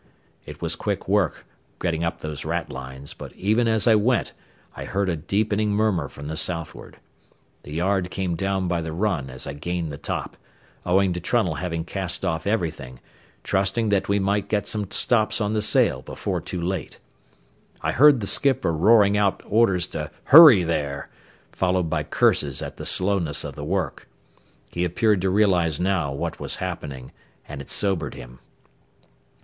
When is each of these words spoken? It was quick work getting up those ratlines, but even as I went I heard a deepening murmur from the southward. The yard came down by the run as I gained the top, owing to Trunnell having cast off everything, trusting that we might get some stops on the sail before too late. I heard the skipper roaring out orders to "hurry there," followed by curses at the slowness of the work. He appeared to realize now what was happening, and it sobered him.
It 0.47 0.63
was 0.63 0.75
quick 0.75 1.07
work 1.07 1.45
getting 1.79 2.03
up 2.03 2.21
those 2.21 2.41
ratlines, 2.43 3.13
but 3.15 3.33
even 3.33 3.67
as 3.67 3.85
I 3.87 3.93
went 3.93 4.33
I 4.75 4.85
heard 4.85 5.09
a 5.09 5.15
deepening 5.15 5.73
murmur 5.73 6.09
from 6.09 6.25
the 6.27 6.35
southward. 6.37 6.97
The 7.61 7.73
yard 7.73 8.09
came 8.09 8.33
down 8.35 8.67
by 8.67 8.81
the 8.81 8.93
run 8.93 9.29
as 9.29 9.45
I 9.45 9.53
gained 9.53 9.91
the 9.91 9.99
top, 9.99 10.37
owing 10.87 11.13
to 11.13 11.19
Trunnell 11.21 11.59
having 11.61 11.85
cast 11.85 12.25
off 12.25 12.47
everything, 12.47 12.99
trusting 13.43 13.89
that 13.89 14.09
we 14.09 14.17
might 14.17 14.49
get 14.49 14.65
some 14.65 14.89
stops 14.89 15.39
on 15.39 15.51
the 15.51 15.61
sail 15.61 16.01
before 16.01 16.41
too 16.41 16.59
late. 16.63 16.97
I 17.81 17.91
heard 17.91 18.21
the 18.21 18.25
skipper 18.25 18.73
roaring 18.73 19.15
out 19.15 19.43
orders 19.45 19.85
to 19.89 20.09
"hurry 20.23 20.63
there," 20.63 21.09
followed 21.51 21.91
by 21.91 22.01
curses 22.05 22.63
at 22.63 22.77
the 22.77 22.87
slowness 22.87 23.43
of 23.43 23.53
the 23.53 23.63
work. 23.63 24.07
He 24.69 24.83
appeared 24.83 25.21
to 25.21 25.29
realize 25.29 25.79
now 25.79 26.11
what 26.11 26.39
was 26.39 26.55
happening, 26.55 27.11
and 27.47 27.61
it 27.61 27.69
sobered 27.69 28.15
him. 28.15 28.39